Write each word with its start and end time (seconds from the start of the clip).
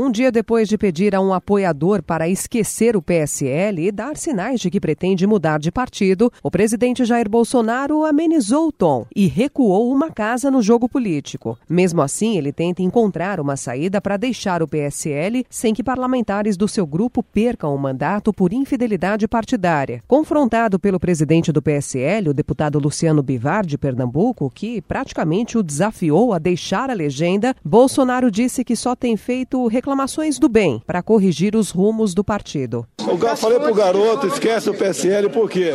Um 0.00 0.12
dia 0.12 0.30
depois 0.30 0.68
de 0.68 0.78
pedir 0.78 1.12
a 1.12 1.20
um 1.20 1.34
apoiador 1.34 2.04
para 2.04 2.28
esquecer 2.28 2.96
o 2.96 3.02
PSL 3.02 3.84
e 3.84 3.90
dar 3.90 4.16
sinais 4.16 4.60
de 4.60 4.70
que 4.70 4.78
pretende 4.78 5.26
mudar 5.26 5.58
de 5.58 5.72
partido, 5.72 6.32
o 6.40 6.52
presidente 6.52 7.04
Jair 7.04 7.28
Bolsonaro 7.28 8.04
amenizou 8.04 8.68
o 8.68 8.72
tom 8.72 9.06
e 9.12 9.26
recuou 9.26 9.92
uma 9.92 10.08
casa 10.08 10.52
no 10.52 10.62
jogo 10.62 10.88
político. 10.88 11.58
Mesmo 11.68 12.00
assim, 12.00 12.38
ele 12.38 12.52
tenta 12.52 12.80
encontrar 12.80 13.40
uma 13.40 13.56
saída 13.56 14.00
para 14.00 14.16
deixar 14.16 14.62
o 14.62 14.68
PSL 14.68 15.44
sem 15.50 15.74
que 15.74 15.82
parlamentares 15.82 16.56
do 16.56 16.68
seu 16.68 16.86
grupo 16.86 17.20
percam 17.20 17.74
o 17.74 17.78
mandato 17.78 18.32
por 18.32 18.52
infidelidade 18.52 19.26
partidária. 19.26 20.00
Confrontado 20.06 20.78
pelo 20.78 21.00
presidente 21.00 21.50
do 21.50 21.60
PSL, 21.60 22.28
o 22.28 22.34
deputado 22.34 22.78
Luciano 22.78 23.20
Bivar, 23.20 23.66
de 23.66 23.76
Pernambuco, 23.76 24.48
que 24.48 24.80
praticamente 24.80 25.58
o 25.58 25.62
desafiou 25.64 26.32
a 26.32 26.38
deixar 26.38 26.88
a 26.88 26.94
legenda, 26.94 27.52
Bolsonaro 27.64 28.30
disse 28.30 28.62
que 28.62 28.76
só 28.76 28.94
tem 28.94 29.16
feito 29.16 29.66
reclamações 29.66 29.87
reclamações 29.88 30.38
do 30.38 30.50
bem 30.50 30.82
para 30.86 31.02
corrigir 31.02 31.56
os 31.56 31.70
rumos 31.70 32.12
do 32.12 32.22
partido. 32.22 32.86
Eu 32.98 33.36
falei 33.36 33.58
pro 33.58 33.72
garoto, 33.72 34.26
esquece 34.26 34.68
o 34.68 34.74
PSL, 34.74 35.30
porque 35.30 35.72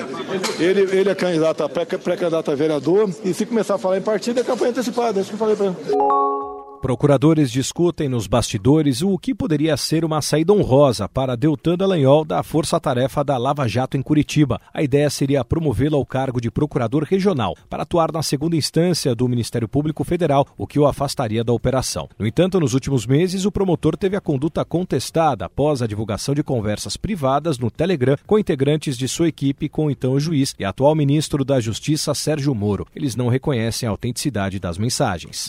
ele, 0.59 0.81
ele 0.95 1.09
é 1.09 1.15
candidato 1.15 1.67
pré-candidato 1.67 2.51
a 2.51 2.55
vereador, 2.55 3.09
e 3.25 3.33
se 3.33 3.43
começar 3.43 3.75
a 3.75 3.77
falar 3.79 3.97
em 3.97 4.01
partido, 4.01 4.39
é 4.39 4.43
campanha 4.43 4.69
antecipada, 4.69 5.19
é 5.19 5.21
isso 5.21 5.31
que 5.31 5.35
eu 5.35 5.39
falei 5.39 5.55
para 5.55 5.65
ele. 5.67 6.42
Procuradores 6.83 7.49
discutem 7.49 8.09
nos 8.09 8.27
bastidores 8.27 9.01
o 9.01 9.17
que 9.17 9.33
poderia 9.33 9.77
ser 9.77 10.03
uma 10.03 10.21
saída 10.21 10.51
honrosa 10.51 11.07
para 11.07 11.37
Deltan 11.37 11.77
Dallagnol 11.77 12.25
da 12.25 12.43
Força 12.43 12.77
Tarefa 12.77 13.23
da 13.23 13.37
Lava 13.37 13.65
Jato 13.69 13.95
em 13.95 14.01
Curitiba. 14.01 14.59
A 14.73 14.83
ideia 14.83 15.09
seria 15.09 15.45
promovê-lo 15.45 15.95
ao 15.95 16.05
cargo 16.05 16.41
de 16.41 16.51
procurador 16.51 17.05
regional 17.05 17.55
para 17.69 17.83
atuar 17.83 18.11
na 18.11 18.21
segunda 18.21 18.57
instância 18.57 19.15
do 19.15 19.29
Ministério 19.29 19.65
Público 19.65 20.03
Federal, 20.03 20.45
o 20.57 20.67
que 20.67 20.77
o 20.77 20.85
afastaria 20.85 21.41
da 21.41 21.53
operação. 21.53 22.09
No 22.19 22.27
entanto, 22.27 22.59
nos 22.59 22.73
últimos 22.73 23.07
meses, 23.07 23.45
o 23.45 23.51
promotor 23.51 23.95
teve 23.95 24.17
a 24.17 24.21
conduta 24.21 24.65
contestada 24.65 25.45
após 25.45 25.81
a 25.81 25.87
divulgação 25.87 26.35
de 26.35 26.43
conversas 26.43 26.97
privadas 26.97 27.57
no 27.57 27.71
Telegram 27.71 28.17
com 28.27 28.37
integrantes 28.37 28.97
de 28.97 29.07
sua 29.07 29.29
equipe 29.29 29.69
com 29.69 29.89
então 29.89 30.11
o 30.11 30.19
juiz 30.19 30.53
e 30.59 30.65
atual 30.65 30.93
ministro 30.95 31.45
da 31.45 31.61
Justiça 31.61 32.13
Sérgio 32.13 32.53
Moro. 32.53 32.85
Eles 32.93 33.15
não 33.15 33.29
reconhecem 33.29 33.87
a 33.87 33.91
autenticidade 33.91 34.59
das 34.59 34.77
mensagens. 34.77 35.47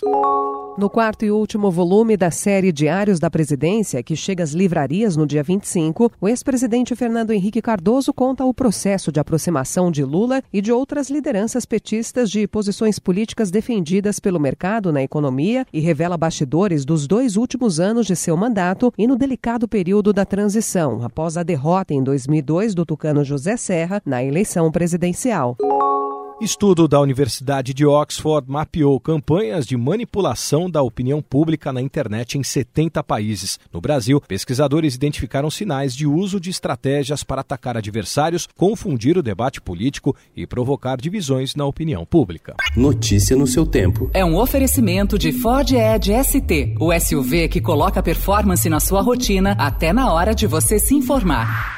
No 0.76 0.90
quarto 0.90 1.24
e 1.24 1.30
último 1.30 1.70
volume 1.70 2.16
da 2.16 2.32
série 2.32 2.72
Diários 2.72 3.20
da 3.20 3.30
Presidência, 3.30 4.02
que 4.02 4.16
chega 4.16 4.42
às 4.42 4.50
livrarias 4.50 5.16
no 5.16 5.24
dia 5.24 5.40
25, 5.40 6.10
o 6.20 6.28
ex-presidente 6.28 6.96
Fernando 6.96 7.30
Henrique 7.30 7.62
Cardoso 7.62 8.12
conta 8.12 8.44
o 8.44 8.52
processo 8.52 9.12
de 9.12 9.20
aproximação 9.20 9.88
de 9.88 10.02
Lula 10.02 10.42
e 10.52 10.60
de 10.60 10.72
outras 10.72 11.10
lideranças 11.10 11.64
petistas 11.64 12.28
de 12.28 12.48
posições 12.48 12.98
políticas 12.98 13.52
defendidas 13.52 14.18
pelo 14.18 14.40
mercado 14.40 14.92
na 14.92 15.00
economia 15.00 15.64
e 15.72 15.78
revela 15.78 16.16
bastidores 16.16 16.84
dos 16.84 17.06
dois 17.06 17.36
últimos 17.36 17.78
anos 17.78 18.04
de 18.04 18.16
seu 18.16 18.36
mandato 18.36 18.92
e 18.98 19.06
no 19.06 19.16
delicado 19.16 19.68
período 19.68 20.12
da 20.12 20.24
transição, 20.24 21.04
após 21.04 21.36
a 21.36 21.44
derrota 21.44 21.94
em 21.94 22.02
2002 22.02 22.74
do 22.74 22.84
tucano 22.84 23.22
José 23.22 23.56
Serra 23.56 24.02
na 24.04 24.24
eleição 24.24 24.72
presidencial. 24.72 25.56
Estudo 26.40 26.88
da 26.88 27.00
Universidade 27.00 27.72
de 27.72 27.86
Oxford 27.86 28.50
mapeou 28.50 28.98
campanhas 28.98 29.64
de 29.64 29.76
manipulação 29.76 30.68
da 30.68 30.82
opinião 30.82 31.22
pública 31.22 31.72
na 31.72 31.80
internet 31.80 32.36
em 32.36 32.42
70 32.42 33.04
países. 33.04 33.58
No 33.72 33.80
Brasil, 33.80 34.20
pesquisadores 34.20 34.96
identificaram 34.96 35.48
sinais 35.48 35.94
de 35.94 36.08
uso 36.08 36.40
de 36.40 36.50
estratégias 36.50 37.22
para 37.22 37.40
atacar 37.40 37.76
adversários, 37.76 38.48
confundir 38.56 39.16
o 39.16 39.22
debate 39.22 39.60
político 39.60 40.14
e 40.36 40.44
provocar 40.44 40.96
divisões 40.96 41.54
na 41.54 41.66
opinião 41.66 42.04
pública. 42.04 42.56
Notícia 42.76 43.36
no 43.36 43.46
seu 43.46 43.64
tempo. 43.64 44.10
É 44.12 44.24
um 44.24 44.36
oferecimento 44.36 45.16
de 45.16 45.32
Ford 45.32 45.70
Edge 45.70 46.12
ST, 46.24 46.74
o 46.80 46.92
SUV 46.98 47.48
que 47.48 47.60
coloca 47.60 48.02
performance 48.02 48.68
na 48.68 48.80
sua 48.80 49.02
rotina 49.02 49.52
até 49.52 49.92
na 49.92 50.12
hora 50.12 50.34
de 50.34 50.48
você 50.48 50.80
se 50.80 50.96
informar. 50.96 51.73